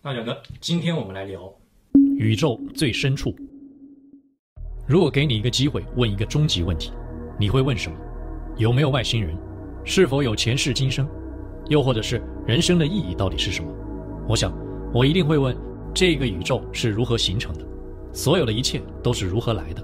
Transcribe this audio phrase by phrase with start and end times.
[0.00, 1.52] 大表哥，今天我们来聊
[2.18, 3.34] 宇宙最深处。
[4.86, 6.92] 如果给你一个机会问一个终极问题，
[7.36, 7.98] 你会问什么？
[8.58, 9.36] 有没有外星人？
[9.84, 11.08] 是否有前世今生？
[11.68, 13.68] 又或者是人生的意义到底是什么？
[14.28, 14.56] 我想，
[14.94, 15.54] 我一定会问：
[15.92, 17.66] 这个宇宙是如何形成的？
[18.12, 19.82] 所有的一切都是如何来的？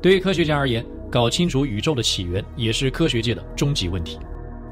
[0.00, 4.18] 对于科学家而言，搞清楚宇宙的起源也是科学界的终极问题。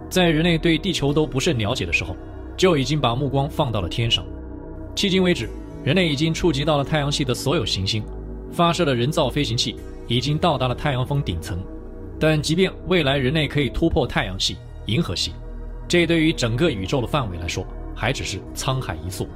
[0.08, 2.16] 在人类对地球都不甚了解的时候，
[2.56, 4.24] 就已经把目光放到了天上。
[4.94, 5.48] 迄今为止，
[5.84, 8.02] 人类已经触及到了太阳系的所有行星，
[8.52, 9.76] 发射的人造飞行器
[10.06, 11.58] 已经到达了太阳风顶层。
[12.20, 15.32] 但即便未来人类可以突破太阳系、银河系，
[15.88, 17.66] 这对于整个宇宙的范围来说，
[17.96, 19.26] 还只是沧海一粟。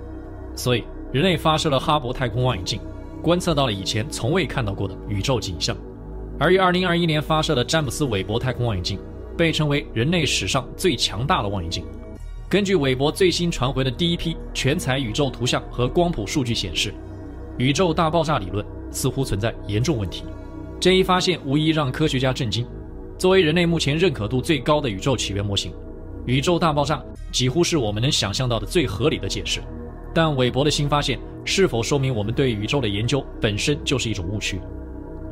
[0.55, 2.79] 所以，人类发射了哈勃太空望远镜，
[3.23, 5.77] 观测到了以前从未看到过的宇宙景象。
[6.39, 9.01] 而于2021年发射的詹姆斯韦伯太空望远镜，
[9.37, 11.85] 被称为人类史上最强大的望远镜。
[12.49, 16.95] 根据韦伯最新传回的第一批全彩宇宙图像和光谱数据显示，
[17.59, 20.23] 宇宙大爆炸理论似乎存在严重问题。
[20.79, 22.65] 这一发现无疑让科学家震惊。
[23.19, 25.73] 作为人类目前认可度最高的宇宙起源模型，
[26.25, 29.61] 宇宙大爆炸几乎是我们能想象到的最合理的解释。
[30.15, 34.61] 但韦伯的新发现是否说明我们对宇宙的研究本身就是一种误区？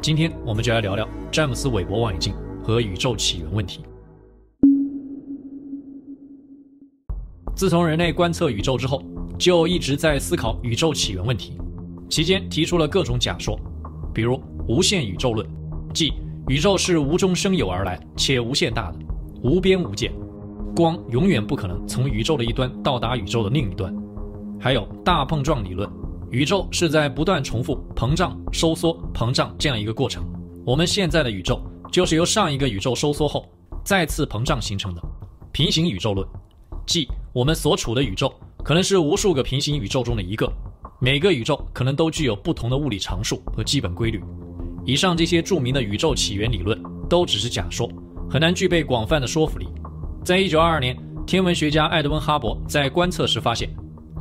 [0.03, 3.84] 今天我们就来聊聊詹姆斯韦伯望远镜和宇宙起源问题。
[7.55, 9.00] 自从人类观测宇宙之后，
[9.38, 11.56] 就一直在思考宇宙起源问题，
[12.10, 13.58] 期间提出了各种假说，
[14.12, 15.47] 比如无限宇宙论，
[15.92, 16.12] 即
[16.48, 18.98] 宇宙是无中生有而来且无限大的，
[19.42, 20.12] 无边无界，
[20.75, 23.92] 光永远不可能从宇宙的一端到达宇宙的另一端；
[24.60, 25.88] 还有大碰撞理论，
[26.30, 30.25] 宇宙是在不断重复膨胀、收缩、膨胀这样一个过程，
[30.66, 33.48] 我们现在的宇宙就是由上一个宇宙收缩后
[33.84, 35.00] 再次膨胀形成的；
[35.52, 36.27] 平行宇宙论。
[36.86, 38.33] 即我们所处的宇宙
[38.63, 40.49] 可能是无数个平行宇宙中的一个，
[41.01, 44.23] 每个宇宙可能都具有不同的物理常数和基本规律。
[44.87, 47.91] 以上这些著名的宇宙起源理论都只是假说，
[48.31, 49.67] 很难具备广泛的说服力。
[50.25, 50.97] 在一九二二年，
[51.27, 53.69] 天文学家爱德温·哈勃在观测时发现，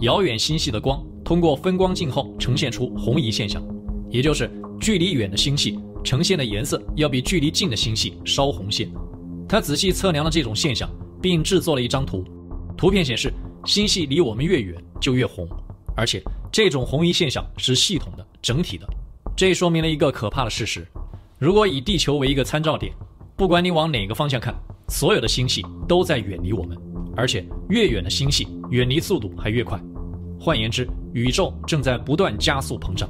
[0.02, 3.64] 遥远星系的光通过分光镜后呈现出红移现象，
[4.10, 4.50] 也就是
[4.82, 8.90] 距离远的星系呈现的颜色要比距离近的星系稍红些。
[9.48, 10.90] 他仔细测量了这种现象，
[11.22, 12.26] 并制作了一张图。
[12.78, 13.32] 图片显示，
[13.66, 15.48] 星系离我们越远就越红，
[15.96, 18.88] 而且这种红移现象是系统的、整体的。
[19.36, 20.88] 这说明了一个可怕的事实：
[21.40, 22.94] 如果以地球为一个参照点，
[23.36, 24.54] 不管你往哪个方向看，
[24.90, 26.78] 所有的星系都在远离我们，
[27.16, 29.80] 而且越远的星系远离速度还越快。
[30.40, 33.10] 换言之，宇宙正在不断加速膨胀。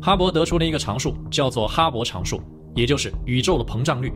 [0.00, 2.40] 哈勃得出了一个常数，叫做哈勃常数，
[2.76, 4.12] 也就是宇宙的膨胀率。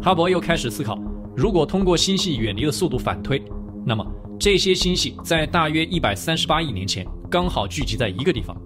[0.00, 0.98] 哈勃又开始思考，
[1.36, 3.42] 如果通过星系远离的速度反推。
[3.84, 4.06] 那么，
[4.38, 8.56] 这些星系在大约一百三十八亿年前刚好聚集在一个地方，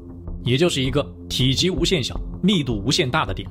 [0.45, 3.49] 也就是一个体积无限小、密度无限大的点。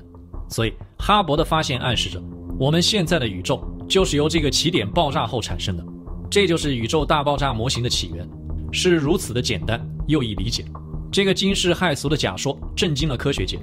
[0.50, 2.22] 所以，哈勃的发现暗示着，
[2.60, 5.86] 我们现在的宇宙就是由这个起点爆炸后产生的。
[6.30, 8.28] 这就是宇宙大爆炸模型的起源，
[8.72, 10.66] 是如此的简单又易理解。
[11.12, 13.60] 这个惊世骇俗的假说震惊了科学界，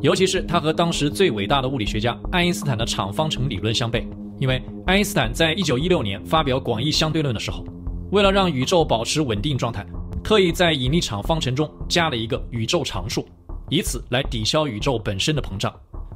[0.00, 4.04] 尤其是它和当时最伟大的物理学家爱因斯坦的场方程理论相悖。
[4.38, 7.64] 因为爱因斯坦在一九一六年发表广义相对论的时候，
[8.10, 9.84] 为了让宇宙保持稳定状态，
[10.22, 13.26] 特意在引力场方程中加了一个宇宙常数，
[13.68, 15.74] 以此来抵消宇宙本身的膨胀。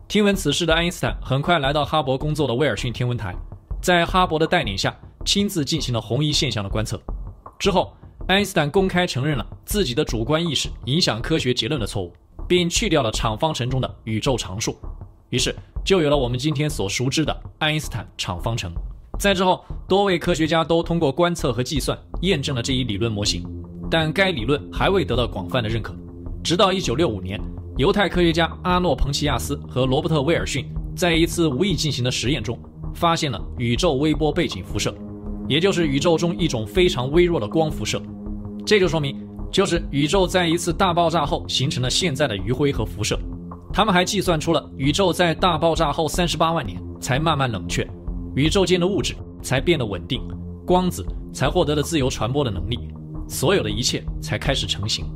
[0.09, 3.35] 听闻此事的爱因斯坦很快来到哈勃工作的威尔逊天文台，
[3.81, 4.95] 在哈勃的带领下，
[5.25, 7.01] 亲自进行了红移现象的观测。
[7.59, 7.93] 之后，
[8.29, 12.13] 爱因斯坦公开承认了自己的主观意识影响科学结论的错误，
[12.47, 14.77] 并去掉了场方程中的宇宙常数。
[15.33, 18.71] 于是，就有了我们今天所熟知的爱因斯坦场方程。
[19.19, 23.43] 在之后，多位科学家都通过观测和计算验证了这一理论模型，
[23.91, 25.97] 但该理论还未得到广泛的认可。
[26.45, 27.41] 直到1965年，
[27.79, 32.59] 犹太科学家阿诺·彭齐亚斯和罗伯特·威尔逊在一次无意进行的实验中，
[32.95, 34.95] 发现了宇宙微波背景辐射，
[35.49, 37.99] 也就是宇宙中一种非常微弱的光辐射。
[38.67, 39.17] 这就说明，
[39.51, 43.19] 就是宇宙在一次大爆炸后形成了现在的余晖和辐射。
[43.73, 47.89] 他们还计算出了宇宙在大爆炸后三十八万年才慢慢冷却，
[48.35, 50.21] 宇宙间的物质才变得稳定，
[50.67, 52.79] 光子才获得了自由传播的能力，
[53.27, 55.07] 所有的一切才开始成型。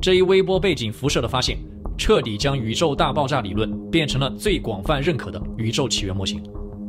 [0.00, 1.56] 这一微波背景辐射的发现，
[1.96, 6.42] 彻底将宇宙大爆炸理论变成了最广泛认可的宇宙起源模型，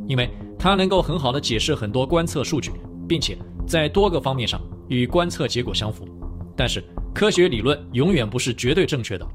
[0.06, 0.28] 因为
[0.58, 2.70] 它能够很好的解释很多观测数据，
[3.08, 6.06] 并且在多个方面上与观测结果相符。
[6.54, 6.84] 但是
[7.14, 9.26] 科学理论永远不是绝对正确的。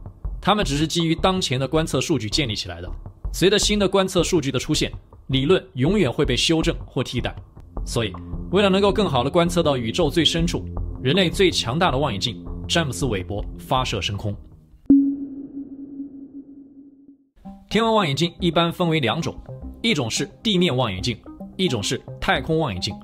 [0.41, 2.89] 它们只是基于当前的观测数据建立起来的。
[3.31, 4.91] 随着新的观测数据的出现，
[5.27, 7.35] 理论永远会被修正或替代。
[7.85, 8.11] 所以，
[8.51, 10.65] 为了能够更好地观测到宇宙最深处，
[11.01, 14.35] 人类最强大的望远镜詹姆斯韦伯发射升空。
[17.69, 19.39] 天文望远镜一般分为两种，
[19.81, 21.15] 一种是地面望远镜，
[21.55, 22.95] 一种是太空望远镜。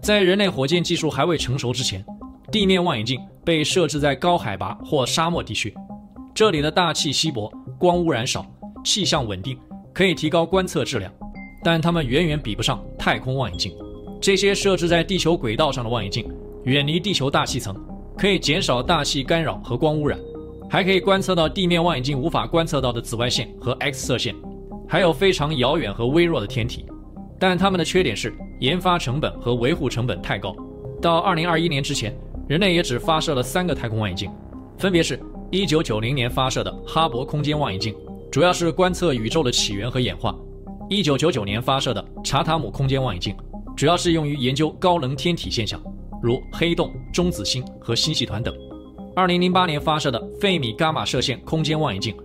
[0.00, 2.04] 在人类火箭技术还未成熟之前，
[2.52, 5.74] 地面望远镜被设置在高海拔或沙漠地区，
[6.34, 7.48] 这里的大气稀薄，
[7.78, 8.44] 光污染少，
[8.84, 9.56] 气象稳定，
[9.92, 11.12] 可以提高观测质量。
[11.62, 13.72] 但它们远远比不上太空望远镜。
[14.20, 16.28] 这些设置在地球轨道上的望远镜，
[16.64, 17.72] 远离地球大气层，
[18.18, 20.18] 可以减少大气干扰和光污染，
[20.68, 24.34] 还可以观测到地面望远镜无法观测到的紫外线和 X 射线，
[24.88, 26.84] 还有非常遥远和微弱的天体。
[27.38, 30.52] 但它们的缺点是研发成本和维护成本太高。
[31.00, 32.12] 到2021年之前，
[32.48, 34.28] 人类也只发射了三个太空望远镜，
[34.76, 35.20] 分别是
[35.54, 37.94] 1990年发射的哈勃空间望远镜，
[38.28, 40.34] 主要是观测宇宙的起源和演化
[40.90, 43.36] ；1999年发射的查塔姆空间望远镜，
[43.76, 45.80] 主要是用于研究高能天体现象，
[46.20, 48.52] 如黑洞、中子星和星系团等
[49.14, 52.16] ；2008年发射的费米伽马射线空间望远镜，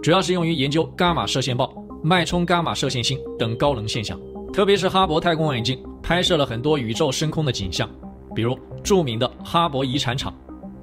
[0.00, 1.68] 主要是用于研究伽马射线暴、
[2.04, 4.16] 脉冲伽马射线星等高能现象。
[4.52, 7.90] 特别是哈勃太空望远镜拍摄了很多宇宙深空的景象，
[8.32, 10.32] 比如著名的哈勃遗产场，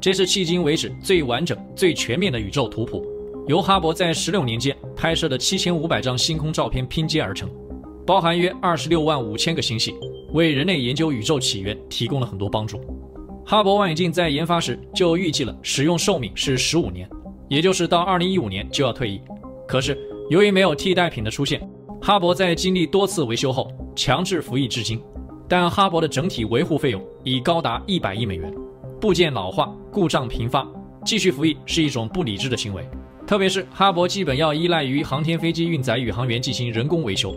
[0.03, 3.01] 这是迄今为止最完整、最全面的宇宙图谱，
[3.47, 7.49] 由哈勃在十六年间拍摄的七千五百张星空照片拼接而成，
[8.05, 9.95] 包含约二十六万五千个星系，
[10.33, 12.81] 为人类研究宇宙起源提供了很多帮助。
[13.45, 17.09] 哈勃望远镜在研发时就预计了使用寿命是十五年，
[17.47, 19.21] 也就是到二零一五年就要退役。
[19.65, 19.97] 可是
[20.29, 21.65] 由于没有替代品的出现，
[22.01, 25.01] 哈勃在经历多次维修后，强制服役至今，
[25.47, 28.53] 但哈勃的整体维护费用已高达一百亿美元。
[29.03, 30.65] 部件老化、故障频发，
[31.03, 32.87] 继续服役是一种不理智的行为。
[33.27, 37.35] 特别是哈勃基本要依赖于航天飞机运载宇航员进行人工维修。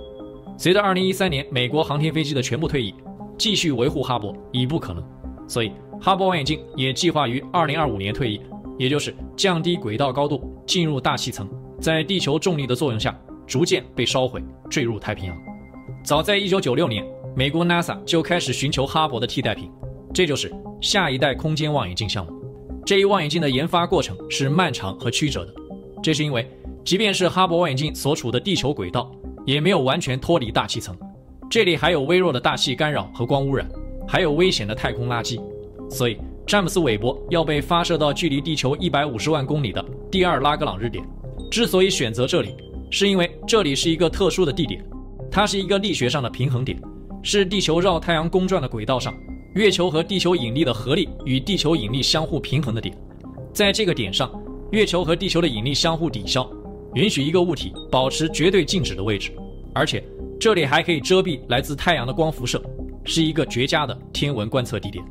[0.56, 2.94] 随着二零一三年美国航天飞机的全部退役，
[3.36, 5.02] 继续维护哈勃已不可能。
[5.48, 8.40] 所以，哈勃望远镜也计划于二零二五年退役，
[8.78, 13.12] 也就是降低轨道高度，进入大气层，在地球重力的作用下。
[13.44, 14.40] 逐渐被烧毁，
[14.70, 15.36] 坠入太平洋。
[16.04, 17.04] 早在1996年，
[17.34, 19.68] 美国 NASA 就开始寻求哈勃的替代品，
[20.14, 22.32] 这就是下一代空间望远镜项目。
[22.84, 25.54] 这一望远镜的研发过程是漫长和曲折的，
[26.02, 26.48] 这是因为，
[26.84, 29.10] 即便是哈勃望远镜所处的地球轨道，
[29.44, 30.96] 也没有完全脱离大气层，
[31.50, 33.68] 这里还有微弱的大气干扰和光污染，
[34.06, 35.40] 还有危险的太空垃圾。
[35.90, 41.04] 所以，詹姆斯韦伯要被发射到距离地球150万公里的第二拉格朗日点。
[41.50, 42.54] 之所以选择这里，
[42.90, 44.84] 是因为这里是一个特殊的地点，
[45.30, 46.80] 它是一个力学上的平衡点，
[47.22, 49.12] 是地球绕太阳公转的轨道上，
[49.56, 52.94] 月球和地球引力的合力与地球引力相互平衡的点。
[53.54, 54.30] 在这个点上，
[54.70, 56.46] 月球和地球的引力相互抵消，
[56.92, 59.32] 允许一个物体保持绝对静止的位置，
[59.72, 60.04] 而且
[60.38, 62.62] 这里还可以遮蔽来自太阳的光辐射，
[63.02, 65.02] 是一个绝佳的天文观测地点。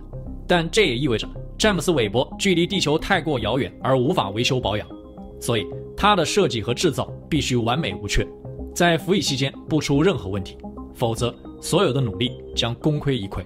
[0.46, 1.28] 但这也意味着
[1.58, 4.88] 詹姆斯韦伯距离地球太过遥远而无法维修保养，
[5.42, 5.66] 所以。
[5.98, 8.28] 它的设计和制造必须完美无缺，
[8.76, 10.58] 在服役期间不出任何问题，
[10.94, 13.42] 否则所有的努力将功亏一篑。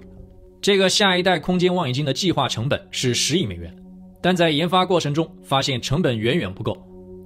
[0.61, 3.73] 这个下一代空间望远镜的计划成本是十亿美元，
[4.21, 6.77] 但在研发过程中发现成本远远不够，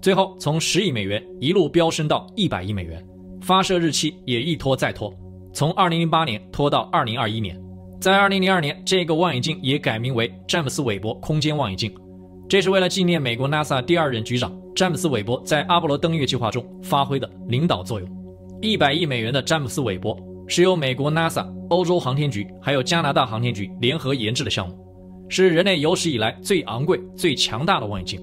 [0.02, 3.04] 最后从十亿美元一路飙升到一百亿美元，
[3.42, 5.12] 发射日期也一拖再拖，
[5.52, 7.60] 从二零零八年拖到二零二一年，
[8.00, 11.92] 在二零零二年，这个望远镜也改名为詹姆斯韦伯空间望远镜。
[12.48, 18.10] 这是为了纪念美国 NASA 第二任局长詹姆斯·韦伯在阿波罗登月计划中发挥的领导作用。
[18.62, 20.16] 一百亿美元的詹姆斯·韦伯
[20.48, 24.78] 是由美国 NASA、欧洲航天局还有加拿大航天局联合研制的项目，
[25.30, 28.20] 是人类有史以来最昂贵、最强大的望远镜。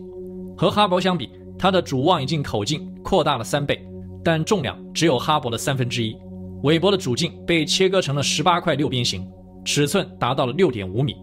[0.57, 3.83] 和哈勃相比，它的主望远镜口径扩大了三倍，
[4.23, 6.15] 但重量只有哈勃的三分之一。
[6.63, 9.27] 韦伯的主镜被切割成了十八块六边形，
[9.65, 11.17] 尺寸达到了六点五米。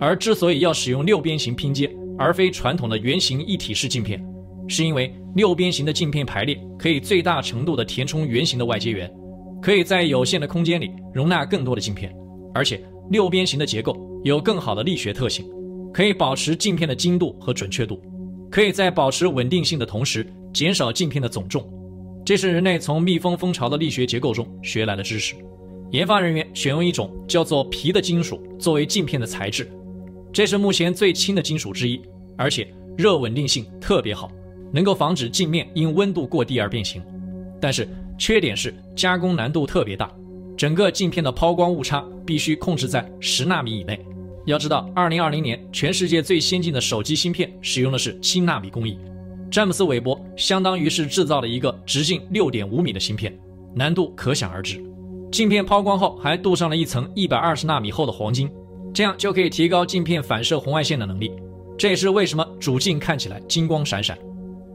[0.00, 1.88] 而之所以要使用六边形拼接，
[2.18, 4.20] 而非传统的圆形一体式镜片，
[4.66, 9.08] 是因为六边形的镜片排列可以最大程度地填充圆形的外接圆，
[9.60, 12.14] 可以在有限的空间里容纳更多的镜片，
[12.54, 15.44] 而且六边形的结构有更好的力学特性，
[15.92, 18.00] 可以保持镜片的精度和准确度，
[18.50, 21.68] 可以在保持稳定性的同时减少镜片的总重。
[22.24, 25.34] 这是人类从蜜蜂蜂巢的力学结构中学来的知识。
[25.90, 29.68] 研发人员选用一种叫做銍的金属作为镜片的材质。
[30.32, 32.00] 这是目前最轻的金属之一，
[32.36, 34.30] 而且热稳定性特别好，
[34.72, 37.02] 能够防止镜面因温度过低而变形。
[37.60, 37.88] 但是
[38.20, 40.12] 缺点是加工难度特别大，
[40.54, 43.98] 整个镜片的抛光误差必须控制在十纳米以内。
[44.44, 48.98] 要知道，二零二零年全世界最先进的手机芯片使用的是七纳米工艺，
[49.50, 53.34] 詹姆斯韦伯相当于是制造了一个直径六点五米的芯片，
[53.74, 54.78] 难度可想而知。
[55.32, 58.50] 镜片抛光后还镀上了一层一百二十纳米厚的黄金。
[58.92, 61.32] 这样就可以提高镜片反射红外线的能力，
[61.78, 64.18] 这也是为什么主镜看起来金光闪闪。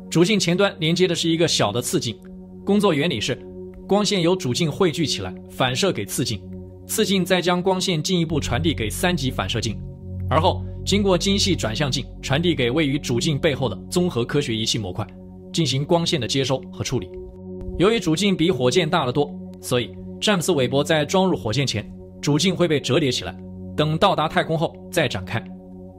[0.10, 2.18] 主镜前端连接的是一个小的次镜，
[2.66, 3.40] 工作原理是
[3.88, 6.42] 光线由主镜汇聚起来，反射给次镜，
[6.88, 9.80] 次镜再将光线进一步传递给三级反射镜，
[10.28, 15.06] 而后经过精细转向镜传递给位于主镜背后的综合科学仪器模块，
[15.54, 17.08] 进行光线的接收和处理。
[17.78, 19.32] 由于主镜比火箭大得多，
[19.62, 21.88] 所以詹姆斯·韦伯在装入火箭前，
[22.20, 23.38] 主镜会被折叠起来，
[23.78, 25.44] 等到达太空后再展开。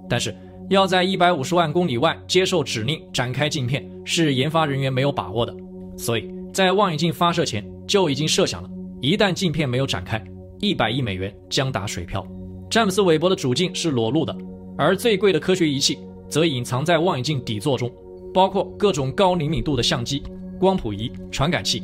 [0.08, 0.35] 但是，
[0.68, 5.54] 要在一百五十万公里外接受指令展开镜片，是研发人员没有把握的，
[5.96, 8.70] 所以在望远镜发射前就已经设想了，
[9.02, 10.25] 一旦镜片没有展开，
[10.58, 12.26] 一百亿美元将打水漂。
[12.70, 14.34] 詹姆斯·韦伯的主镜是裸露的，
[14.78, 15.98] 而最贵的科学仪器
[16.30, 17.92] 则隐藏在望远镜底座中，
[18.32, 20.22] 包括各种高灵敏度的相机、
[20.58, 21.82] 光谱仪、传感器，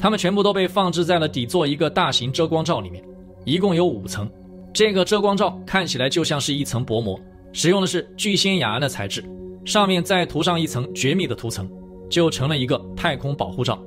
[0.00, 3.00] 它们全部都被放置在了底座一个大型遮光罩里面，
[3.44, 4.28] 一共有五层。
[4.74, 7.16] 这个遮光罩看起来就像是一层薄膜。
[7.52, 9.24] 使用的是聚酰亚胺的材质，
[9.64, 11.70] 上面再涂上一层绝密的涂层，
[12.10, 13.80] 就成了一个太空保护罩。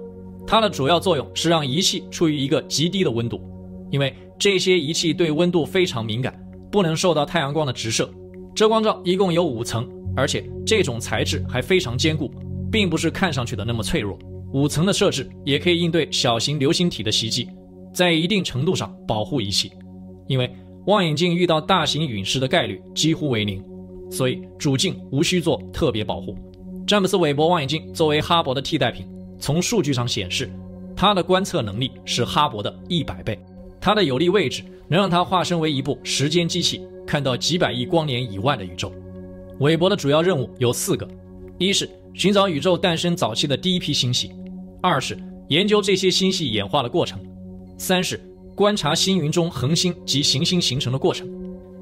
[0.46, 3.42] 它的主要作用是让仪器处于一个极低的温度，
[3.90, 6.34] 因为这些仪器对温度非常敏感，
[6.72, 8.10] 不能受到太阳光的直射。
[8.54, 12.30] 遮光罩一共有五层，而且这种材质还非常坚固，
[12.72, 14.18] 并不是看上去的那么脆弱。
[14.54, 17.48] 五层的设置也可以应对小型流星体的袭击，
[17.94, 19.72] 在一定程度上保护仪器，
[20.28, 20.50] 因为。
[20.88, 23.64] 望远镜遇到大型陨石的概率几乎为零，
[24.10, 26.36] 所以主镜无需做特别保护。
[26.88, 29.06] 詹姆斯韦伯望远镜作为哈勃的替代品，
[29.42, 30.50] 从数据上显示，
[30.96, 33.38] 它的观测能力是哈勃的一百倍。
[33.82, 38.94] 它的有利位置能让它化身为一部时间机器，看到几百亿光年以外的宇宙。
[39.60, 41.08] 韦伯的主要任务有四个：
[41.58, 44.30] 一是寻找宇宙诞生早期的第一批星系；
[44.82, 45.18] 二是
[45.50, 47.20] 研究这些星系演化的过程；
[47.78, 48.22] 三是。
[48.54, 51.28] 观察星云中恒星及行星形成的过程。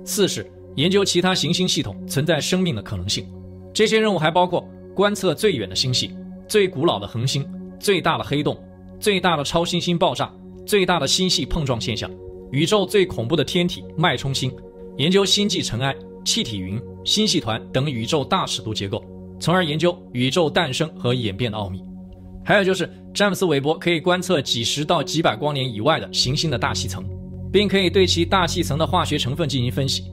[0.05, 3.27] 四是研究其他行星系统存在生命的可能性。
[3.73, 6.11] 这些任务还包括观测最远的星系、
[6.49, 7.47] 最古老的恒星、
[7.79, 8.57] 最大的黑洞、
[8.99, 10.33] 最大的超新星爆炸、
[10.65, 12.09] 最大的星系碰撞现象、
[12.51, 14.51] 宇宙最恐怖的天体脉冲星，
[14.97, 19.05] 研究星际尘埃、气体云、星系团等宇宙大尺度结构，
[19.39, 21.83] 从而研究宇宙诞生和演变的奥秘。
[22.43, 27.07] 还有就是，詹姆斯·韦伯可以观测几十到几百光年以外的行星的大气层，
[27.51, 30.03] 并可以对其大气层的化学成分进行分析。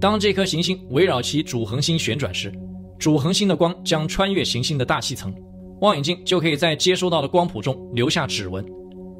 [0.00, 2.52] 当这颗行星围绕其主恒星旋转时，
[3.00, 5.34] 主恒星的光将穿越行星的大气层，
[5.82, 8.64] 望远镜就可以在接收到的光谱中留下指纹。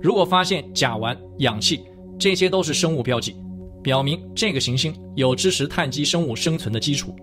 [0.01, 1.81] 如果发现甲烷、氧气，
[2.17, 3.35] 这些都是生物标记，
[3.83, 7.15] 表明这个行星有支持碳基生物生存的基础。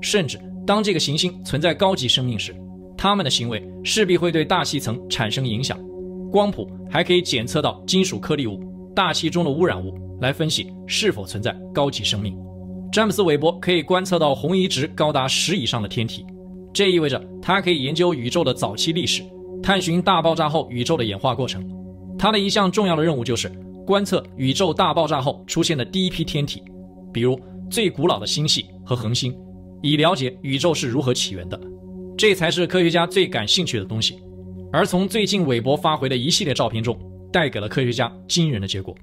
[0.00, 2.54] 甚至当这个行星存在高级生命时，
[2.96, 5.76] 它们的行为势必会对大气层产生影响。
[6.30, 8.60] 光谱还可以检测到金属颗粒物、
[8.94, 12.38] 大气中的污染物，来分析是否存在高级生命。
[12.92, 16.24] 詹姆斯·韦伯可以观测到红移值高达十以上的天体，
[16.76, 19.22] 这意味着他可以研究宇宙的早期历史，
[19.62, 21.66] 探寻大爆炸后宇宙的演化过程。
[22.18, 23.50] 他的一项重要的任务就是
[23.86, 26.62] 观测宇宙大爆炸后出现的第一批天体，
[27.14, 27.40] 比如
[27.70, 29.34] 最古老的星系和恒星，
[29.80, 31.58] 以了解宇宙是如何起源的。
[32.14, 34.18] 这才是科学家最感兴趣的东西，
[34.70, 36.94] 而从最近韦伯发回的一系列照片中，
[37.32, 38.94] 带给了科学家惊人的结果。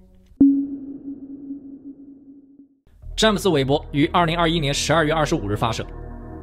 [3.18, 5.84] 詹姆斯·韦伯于二零二一年十二月二十五日发射，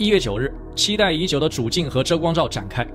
[0.00, 2.88] 一月九日，期待已久的主镜和遮光罩展开，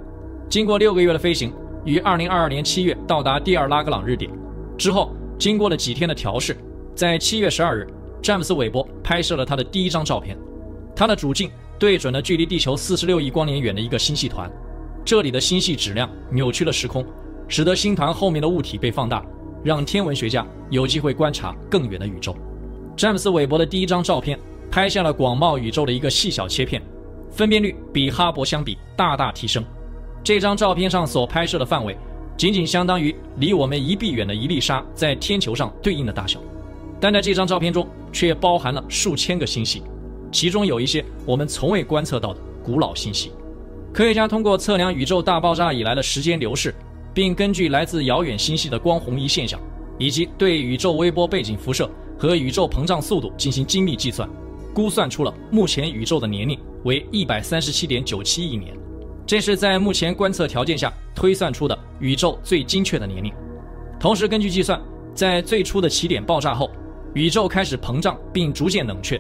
[0.50, 4.32] 经过六个月的飞行，于二零二二年七月到达第二拉格朗日点。
[4.76, 6.58] 之后，经过了几天的调试，
[6.96, 7.88] 在七月十二日，
[8.24, 10.36] 詹姆斯·韦伯拍摄了他的第一张照片，
[10.96, 11.52] 他的主镜。
[11.78, 14.50] 对准了距离地球四十六亿光年远的一个星系团，
[15.04, 17.06] 这里的星系质量扭曲了时空，
[17.48, 19.24] 使得星团后面的物体被放大，
[19.64, 22.36] 让天文学家有机会观察更远的宇宙。
[22.98, 24.40] 詹姆斯·韦伯的第一张照片
[24.72, 26.82] 拍下了广袤宇宙的一个细小切片，
[27.36, 29.62] 分辨率比哈勃相比大大提升。
[30.24, 31.96] 这张照片上所拍摄的范围，
[32.38, 36.40] 仅仅相当于离我们一臂远的一粒沙在天球上对应的大小，
[36.98, 39.84] 但在这张照片中却包含了数千个星系。
[40.32, 43.34] 其中有一些我们从未观测到的古老星系。
[43.94, 46.74] 科学家通过测量宇宙大爆炸以来的时间流逝，
[47.14, 49.60] 并根据来自遥远星系的光红移现象，
[49.98, 54.28] 以及对宇宙微波背景辐射和宇宙膨胀速度进行精密计算，
[54.74, 58.76] 估算出了目前宇宙的年龄为一百三十七点九七亿年。
[59.28, 63.34] 这是在目前观测条件下推算出的宇宙最精确的年龄。
[64.00, 64.80] 同时，根据计算，
[65.14, 66.70] 在最初的起点爆炸后，
[67.16, 69.20] 宇宙开始膨胀并逐渐冷却。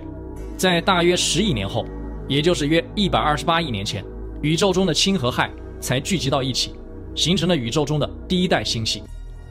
[0.55, 1.83] 在大约十亿年后，
[2.27, 4.05] 也就是约一百二十八亿年前，
[4.41, 6.75] 宇宙中的氢和氦才聚集到一起，
[7.15, 9.01] 形成了宇宙中的第一代星系。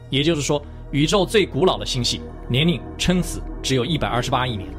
[0.09, 4.69] 也就是说，宇宙最古老的星系年龄撑死只有一百二十八亿年。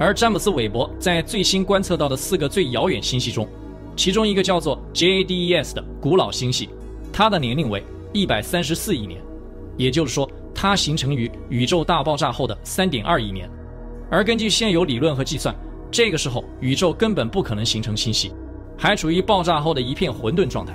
[0.00, 3.46] 而詹姆斯·韦伯在最新观测到的四个最遥远星系中，
[3.94, 6.70] 其中一个叫做 JADES 的古老星系，
[7.12, 9.20] 它的年龄为一百三十四亿年，
[9.76, 13.46] 也就是说，它形成于宇宙大爆炸后的三点二亿年。
[14.10, 15.54] 而根据现有理论和计算，
[15.90, 18.32] 这个时候宇宙根本不可能形成星系，
[18.78, 20.72] 还处于爆炸后的一片混沌状态。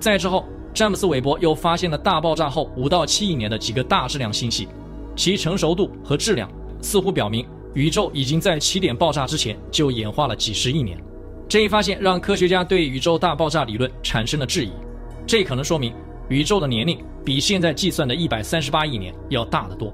[0.00, 0.44] 再之后，
[0.74, 4.66] 詹姆斯·韦伯又发现了大爆炸后五到七亿年的几个大质量星系，
[5.14, 6.50] 其成熟度和质量
[6.82, 7.46] 似乎表明。
[7.76, 10.98] 宇宙已经在起点爆炸之前就演化了几十亿年，
[11.46, 14.70] 这一发现让科学家对宇宙大爆炸理论产生了质疑。
[15.26, 15.92] 这可能说明
[16.30, 19.92] 宇宙的年龄比现在计算的一百三十八亿年要大得多。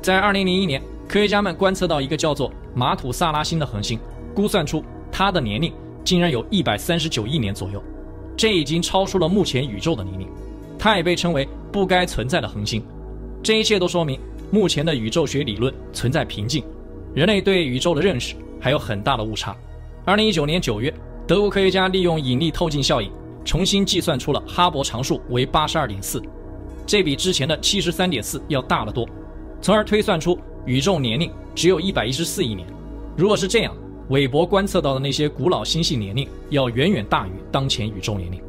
[0.00, 3.98] 在二零零一年，科学家们观测到一个叫做马土萨拉星的恒星，
[4.32, 5.72] 估算出它的年龄
[6.04, 7.82] 竟然有一百三十九亿年左右，
[8.36, 10.28] 这已经超出了目前宇宙的年龄。
[10.78, 12.80] 它也被称为不该存在的恒星。
[13.42, 14.20] 这一切都说明
[14.52, 16.62] 目前的宇宙学理论存在瓶颈。
[17.14, 19.56] 人类对宇宙的认识还有很大的误差。
[20.04, 20.92] 二零一九年九月，
[21.26, 23.10] 德国科学家利用引力透镜效应，
[23.44, 26.22] 重新计算出了哈勃常数为八十二点四，
[26.86, 29.08] 这比之前的七十三点四要大得多，
[29.60, 32.66] 从而推算出宇宙年龄只有一百一十四亿年。
[33.16, 33.74] 如果是这样，
[34.08, 38.40] 韦伯观测到的那些古老星系年龄要远远大于当前宇宙年龄。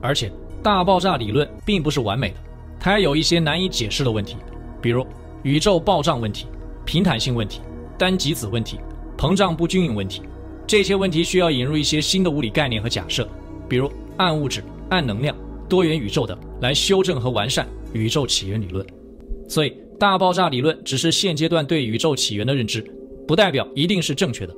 [0.00, 0.30] 而且，
[0.62, 2.36] 大爆炸理论并不是完美的，
[2.78, 4.36] 它还有一些难以解释的问题，
[4.80, 5.06] 比如
[5.42, 6.46] 宇宙暴胀问题、
[6.84, 7.60] 平坦性问题。
[8.00, 8.78] 单极子问题、
[9.18, 10.22] 膨胀不均匀问题，
[10.66, 13.28] 这些问题需要引入一些新的物理概念和假设，
[13.68, 15.36] 比如暗物质、暗能量、
[15.68, 18.86] 多元宇宙等，来修正和完善宇宙起源理论。
[19.46, 22.82] 所以，大爆炸理论只是现阶段对宇宙起源的认知，
[23.28, 24.56] 不代表一定是正确的。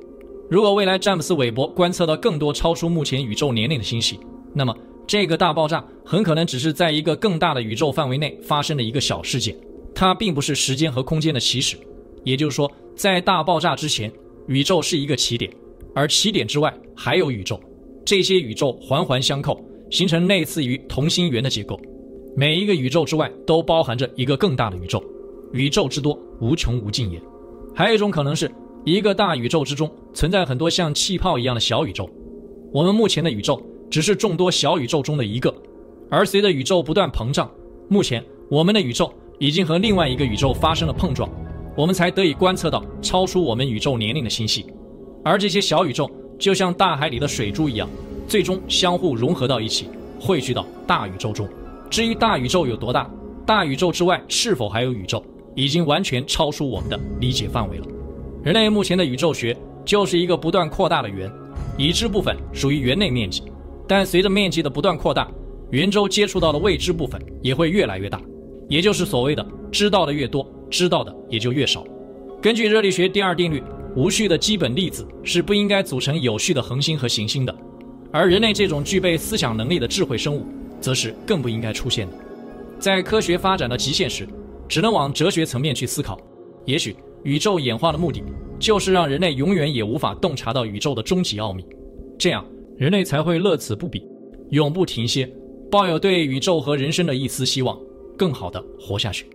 [0.49, 4.17] 如果未来詹姆斯·韦伯观测到更多超出目前宇宙年龄的星系，
[4.53, 4.73] 那么
[5.05, 9.53] 这个大爆炸很可能只是在一个更大的宇宙范围内发生的一个小事件，
[9.93, 11.75] 它并不是时间和空间的起始。
[12.23, 14.11] 也就是说，在大爆炸之前，
[14.47, 15.51] 宇宙是一个起点，
[15.95, 17.59] 而起点之外还有宇宙，
[18.05, 19.59] 这些宇宙环环相扣，
[19.89, 21.79] 形成类似于同心圆的结构。
[22.35, 25.03] 每一个宇宙之外都包含着一个更大的宇宙，
[25.53, 27.21] 宇宙之多无穷无尽也。
[27.75, 28.51] 还有一种可能是，
[28.85, 32.09] 一个大宇宙之中存在很多像气泡一样的小宇宙，
[32.71, 35.53] 我们目前的宇宙只是众多小宇宙中的一个，
[36.09, 37.49] 而随着宇宙不断膨胀，
[37.87, 41.29] 目前我们的宇宙已经和另外一个宇宙发生了碰撞。
[41.75, 44.65] 我们才得以观测到超出我们宇宙年龄的星系，
[45.23, 47.89] 而这些小宇宙就像大海里的水珠一样，
[48.27, 49.87] 最终相互融合到一起，
[50.19, 51.49] 汇聚到大宇宙中。
[51.89, 53.09] 至于大宇宙有多大，
[53.43, 55.23] 大宇宙之外是否还有宇宙，
[55.55, 57.87] 已经完全超出我们的理解范围了。
[58.43, 61.31] 人类目前的宇宙学就是一个不断扩大的圆，
[61.75, 63.41] 已知部分属于圆内面积，
[63.87, 65.27] 但随着面积的不断扩大，
[65.71, 68.21] 圆周接触到的未知部分也会越来越大，
[68.69, 70.47] 也就是所谓的知道的越多。
[70.73, 71.85] 知道的也就越少。
[72.41, 73.61] 根据热力学第二定律，
[73.95, 77.55] 无序的基本粒子是不应该组成有序的恒星和行星的，
[78.11, 80.43] 而人类这种具备思想能力的智慧生物，
[80.81, 82.17] 则是更不应该出现的。
[82.79, 84.27] 在科学发展的极限时，
[84.67, 86.19] 只能往哲学层面去思考。
[86.65, 88.23] 也许宇宙演化的目的，
[88.57, 91.63] 就是让人类永远也无法洞察到宇宙的终极奥秘，
[92.17, 92.43] 这样
[92.77, 94.03] 人类才会乐此不彼，
[94.49, 95.31] 永不停歇，
[95.69, 97.79] 抱有对宇宙和人生的一丝希望，
[98.17, 99.27] 更好的活下去。